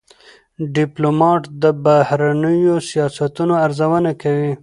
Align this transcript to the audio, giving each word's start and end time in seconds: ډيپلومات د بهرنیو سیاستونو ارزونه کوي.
ډيپلومات 0.75 1.43
د 1.61 1.63
بهرنیو 1.83 2.75
سیاستونو 2.89 3.53
ارزونه 3.65 4.11
کوي. 4.21 4.53